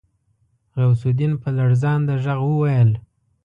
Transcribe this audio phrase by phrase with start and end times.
[0.81, 2.89] غوث الدين په لړزانده غږ وويل.